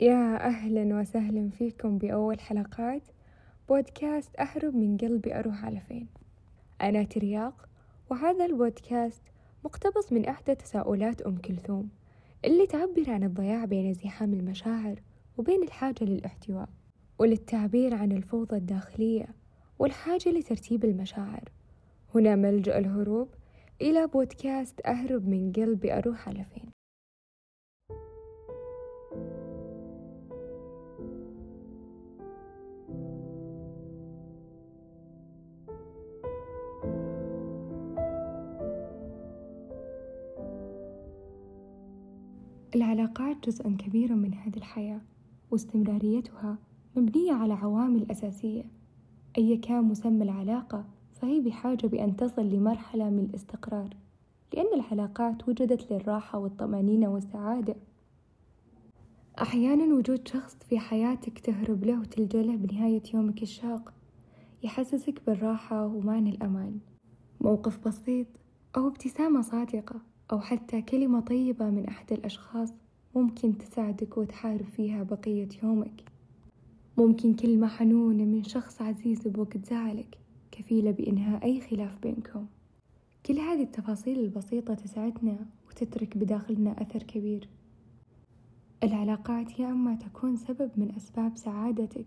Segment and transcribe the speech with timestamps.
[0.00, 3.02] يا أهلا وسهلا فيكم بأول حلقات
[3.68, 6.08] بودكاست أهرب من قلبي أروح على فين.
[6.82, 7.68] أنا ترياق
[8.10, 9.22] وهذا البودكاست
[9.64, 11.88] مقتبس من إحدى تساؤلات أم كلثوم
[12.44, 15.00] اللي تعبر عن الضياع بين زحام المشاعر
[15.38, 16.68] وبين الحاجة للاحتواء
[17.18, 19.26] وللتعبير عن الفوضى الداخلية
[19.78, 21.44] والحاجة لترتيب المشاعر.
[22.14, 23.28] هنا ملجأ الهروب
[23.80, 26.79] إلى بودكاست أهرب من قلبي أروح على فين.
[42.74, 45.00] العلاقات جزء كبير من هذه الحياة
[45.50, 46.58] واستمراريتها
[46.96, 48.64] مبنية على عوامل أساسية.
[49.38, 53.96] أي كان مسمى العلاقة فهي بحاجة بأن تصل لمرحلة من الاستقرار
[54.54, 57.76] لأن العلاقات وجدت للراحة والطمأنينة والسعادة.
[59.42, 63.92] أحيانا وجود شخص في حياتك تهرب له وتلجأ له بنهاية يومك الشاق
[64.62, 66.78] يحسسك بالراحة ومعنى الأمان.
[67.40, 68.26] موقف بسيط
[68.76, 72.72] أو ابتسامة صادقة أو حتى كلمة طيبة من أحد الأشخاص
[73.14, 76.04] ممكن تساعدك وتحارب فيها بقية يومك.
[76.98, 80.18] ممكن كلمة حنونة من شخص عزيز بوقت زعلك
[80.52, 82.46] كفيلة بإنهاء أي خلاف بينكم.
[83.26, 87.48] كل هذه التفاصيل البسيطة تساعدنا وتترك بداخلنا أثر كبير.
[88.82, 92.06] العلاقات يا أما تكون سبب من أسباب سعادتك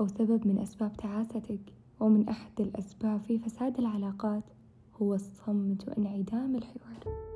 [0.00, 1.60] أو سبب من أسباب تعاستك
[2.00, 4.44] ومن أحد الأسباب في فساد العلاقات
[5.02, 7.35] هو الصمت وانعدام الحوار.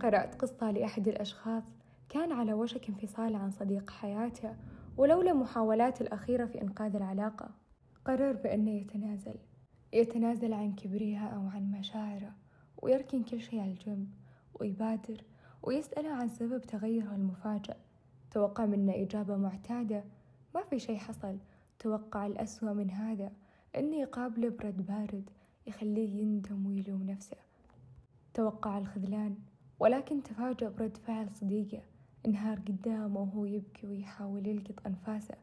[0.00, 1.64] قرأت قصة لأحد الأشخاص
[2.08, 4.56] كان على وشك انفصال عن صديق حياته
[4.96, 7.50] ولولا محاولات الأخيرة في إنقاذ العلاقة
[8.04, 9.34] قرر بأنه يتنازل.
[9.92, 12.32] يتنازل عن كبرها أو عن مشاعره
[12.82, 14.14] ويركن كل شيء على الجنب
[14.60, 15.24] ويبادر
[15.62, 17.76] ويسأله عن سبب تغيره المفاجئ
[18.30, 20.04] توقع منه إجابة معتادة.
[20.54, 21.38] ما في شي حصل.
[21.78, 23.32] توقع الأسوأ من هذا.
[23.76, 25.30] إني يقابله برد بارد
[25.66, 27.36] يخليه يندم ويلوم نفسه.
[28.34, 29.34] توقع الخذلان.
[29.80, 31.82] ولكن تفاجأ برد فعل صديقه.
[32.26, 35.34] انهار قدامه وهو يبكي ويحاول يلقط أنفاسه.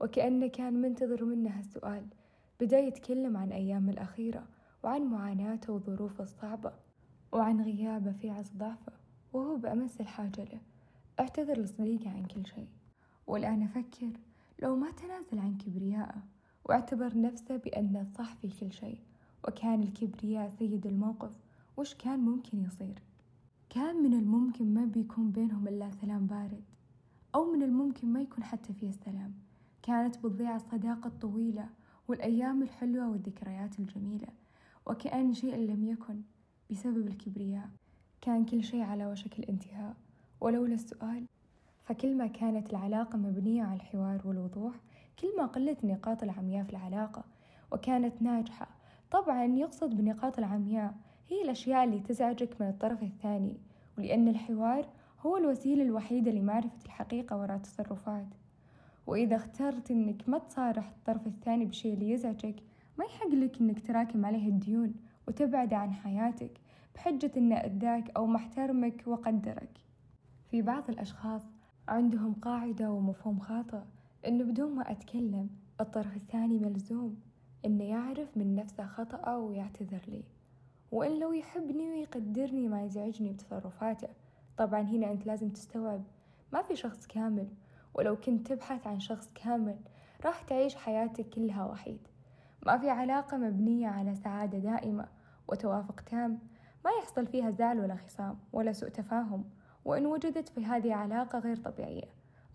[0.00, 2.06] وكأنه كان منتظر منه هالسؤال
[2.60, 4.44] بدأ يتكلم عن أيامه الأخيرة
[4.82, 6.72] وعن معاناته وظروفه الصعبة
[7.32, 8.92] وعن غيابه في عز ضعفه
[9.32, 10.60] وهو بأمس الحاجة له
[11.20, 12.68] أعتذر لصديقه عن كل شيء.
[13.26, 14.10] والآن أفكر
[14.62, 16.22] لو ما تنازل عن كبريائه
[16.64, 18.98] وأعتبر نفسه بأنه صح في كل شيء
[19.48, 21.30] وكان الكبرياء سيد الموقف
[21.76, 23.02] وش كان ممكن يصير؟
[23.70, 26.62] كان من الممكن ما بيكون بينهم إلا سلام بارد
[27.34, 29.34] أو من الممكن ما يكون حتى فيه سلام
[29.82, 31.68] كانت بتضيع الصداقة الطويلة
[32.08, 34.28] والأيام الحلوة والذكريات الجميلة
[34.86, 36.22] وكأن شيء لم يكن
[36.70, 37.70] بسبب الكبرياء.
[38.20, 39.94] كان كل شيء على وشك الانتهاء
[40.40, 41.26] ولولا السؤال
[41.84, 44.74] فكل ما كانت العلاقة مبنية على الحوار والوضوح
[45.20, 47.24] كل ما قلت النقاط العمياء في العلاقة
[47.72, 48.68] وكانت ناجحة.
[49.10, 50.94] طبعا يقصد بالنقاط العمياء
[51.28, 53.56] هي الأشياء اللي تزعجك من الطرف الثاني
[53.98, 54.86] ولأن الحوار
[55.20, 58.26] هو الوسيلة الوحيدة لمعرفة الحقيقة وراء التصرفات.
[59.06, 62.56] وإذا اخترت إنك ما تصارح الطرف الثاني بالشيء اللي يزعجك
[62.98, 64.94] ما يحق لك إنك تراكم عليه الديون
[65.28, 66.60] وتبعد عن حياتك.
[66.94, 69.78] بحجة إنه أذاك أو محترمك وقدرك
[70.50, 71.42] في بعض الأشخاص
[71.88, 73.80] عندهم قاعدة ومفهوم خاطئ
[74.26, 77.20] إنه بدون ما أتكلم الطرف الثاني ملزوم
[77.64, 80.24] إنه يعرف من نفسه خطأه ويعتذر لي.
[80.92, 84.08] وإن لو يحبني ويقدرني ما يزعجني بتصرفاته.
[84.56, 86.02] طبعا هنا أنت لازم تستوعب
[86.52, 87.48] ما في شخص كامل.
[87.94, 89.78] ولو كنت تبحث عن شخص كامل
[90.24, 92.08] راح تعيش حياتك كلها وحيد.
[92.66, 95.08] ما في علاقة مبنية على سعادة دائمة
[95.48, 96.38] وتوافق تام.
[96.84, 99.44] ما يحصل فيها زعل ولا خصام ولا سوء تفاهم
[99.84, 102.08] وإن وجدت في هذه علاقة غير طبيعية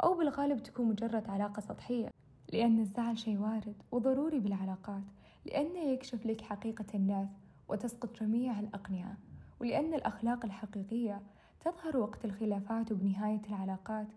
[0.04, 2.10] أو بالغالب تكون مجرد علاقة سطحية.
[2.54, 5.04] لأن الزعل شيء وارد وضروري بالعلاقات
[5.46, 7.30] لأنه يكشف لك حقيقة الناس
[7.68, 9.18] وتسقط جميع الأقنعة
[9.60, 11.22] ولأن الأخلاق الحقيقية
[11.66, 14.08] تظهر وقت الخلافات وبنهاية العلاقات.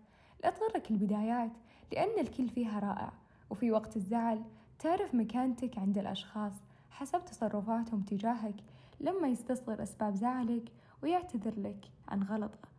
[0.43, 1.51] لا تغرك البدايات
[1.93, 3.11] لأن الكل فيها رائع
[3.49, 4.41] وفي وقت الزعل
[4.79, 6.53] تعرف مكانتك عند الأشخاص
[6.91, 8.55] حسب تصرفاتهم تجاهك.
[8.99, 10.71] لما يستصغر أسباب زعلك
[11.03, 12.69] ويعتذر لك عن غلطة.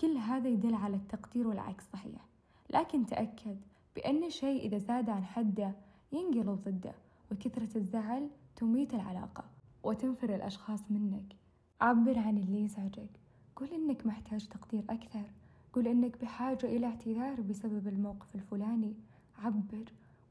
[0.00, 2.26] كل هذا يدل على التقدير والعكس صحيح.
[2.70, 3.56] لكن تأكد
[3.96, 5.72] بأن الشيء إذا زاد عن حده
[6.12, 6.94] ينقلب ضده
[7.32, 9.44] وكثرة الزعل تميت العلاقة
[9.82, 11.36] وتنفر الأشخاص منك.
[11.80, 13.10] عبر عن اللي يزعجك.
[13.56, 15.30] قول إنك محتاج تقدير أكثر.
[15.72, 18.94] قول إنك بحاجة إلى اعتذار بسبب الموقف الفلاني.
[19.38, 19.84] عبر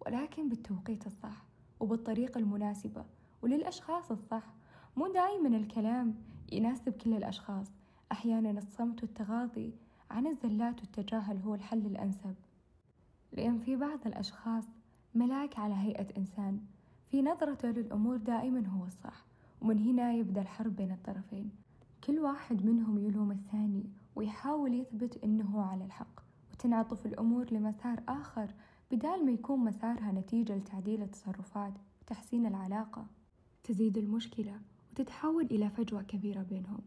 [0.06, 1.46] ولكن بالتوقيت الصح
[1.80, 3.06] وبالطريقة المناسبة
[3.42, 4.59] وللأشخاص الصح.
[5.00, 6.16] مو دايما الكلام
[6.51, 7.68] يناسب كل الأشخاص.
[8.12, 9.74] أحيانا الصمت والتغاضي
[10.12, 12.36] عن الزلات والتجاهل هو الحل الأنسب.
[13.31, 14.63] لأن في بعض الأشخاص
[15.16, 16.60] ملاك على هيئة إنسان.
[17.06, 19.25] في نظرته للأمور دائما هو الصح
[19.62, 21.52] ومن هنا يبدأ الحرب بين الطرفين.
[22.04, 23.84] كل واحد منهم يلوم الثاني
[24.16, 26.19] ويحاول يثبت أنه على الحق
[26.52, 28.54] وتنعطف الأمور لمسار آخر
[28.92, 33.06] بدال ما يكون مسارها نتيجة لتعديل التصرفات وتحسين العلاقة.
[33.63, 34.60] تزيد المشكلة
[34.92, 36.82] وتتحول إلى فجوة كبيرة بينهم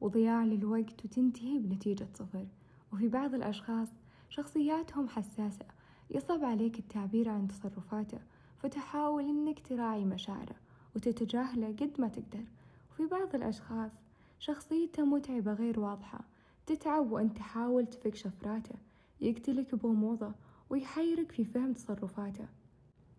[0.00, 2.46] وضياع للوقت وتنتهي بنتيجة صفر.
[2.92, 3.88] وفي بعض الأشخاص
[4.28, 5.66] شخصياتهم حساسة
[6.10, 8.18] يصعب عليك التعبير عن تصرفاته
[8.58, 10.56] فتحاول إنك تراعي مشاعره
[10.96, 12.44] وتتجاهله قد ما تقدر.
[12.90, 13.90] وفي بعض الأشخاص
[14.38, 16.20] شخصيته متعبة غير واضحة
[16.66, 18.74] تتعب وأنت تحاول تفك شفراته
[19.20, 20.32] يقتلك بغموضه
[20.70, 22.48] ويحيرك في فهم تصرفاته.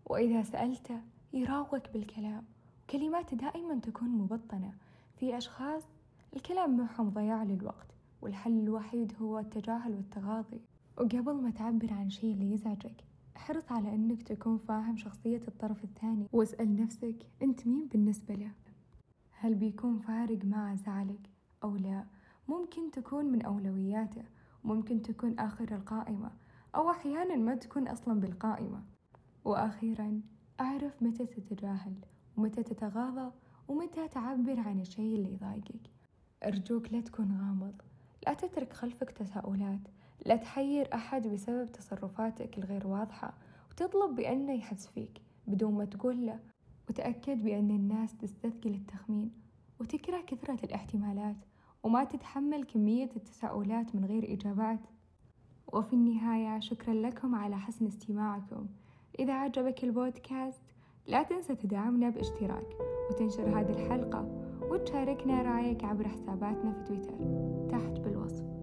[0.06, 1.00] وإذا سألته
[1.32, 2.44] يراوغك بالكلام
[2.90, 4.72] وكلماته دائما تكون مبطنة.
[5.16, 5.82] في أشخاص
[6.36, 7.86] الكلام معهم ضياع للوقت
[8.22, 10.60] والحل الوحيد هو التجاهل والتغاضي.
[10.96, 13.04] وقبل ما تعبر عن شيء اللي يزعجك
[13.36, 18.50] احرص على أنك تكون فاهم شخصية الطرف الثاني واسأل نفسك أنت مين بالنسبة له.
[19.32, 21.30] هل بيكون فارق مع زعلك
[21.64, 22.04] أو لا؟
[22.48, 24.22] ممكن تكون من أولوياته
[24.64, 26.30] ممكن تكون آخر القائمة
[26.74, 28.82] أو أحيانا ما تكون أصلا بالقائمة.
[29.44, 30.20] وأخيرا
[30.60, 31.94] أعرف متى تتجاهل.
[32.40, 33.30] ومتى تتغاضى
[33.68, 35.90] ومتى تعبر عن الشيء اللي يضايقك.
[36.44, 37.82] أرجوك لا تكون غامض
[38.26, 39.80] لا تترك خلفك تساؤلات
[40.26, 43.34] لا تحير أحد بسبب تصرفاتك الغير واضحة
[43.70, 46.40] وتطلب بأنه يحس فيك بدون ما تقول له
[46.88, 49.30] وتأكد بأن الناس تستثقل التخمين
[49.80, 51.36] وتكره كثرة الاحتمالات
[51.82, 54.80] وما تتحمل كمية التساؤلات من غير إجابات.
[55.72, 58.66] وفي النهاية شكرا لكم على حسن استماعكم.
[59.18, 60.62] إذا عجبك البودكاست
[61.06, 62.76] لا تنسى تدعمنا باشتراك
[63.10, 64.28] وتنشر هذه الحلقة
[64.70, 67.14] وتشاركنا رأيك عبر حساباتنا في تويتر
[67.70, 68.59] تحت بالوصف.